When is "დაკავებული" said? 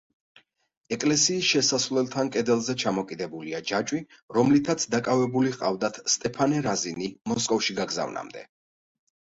4.97-5.55